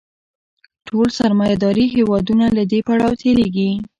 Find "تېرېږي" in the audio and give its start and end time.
3.21-3.69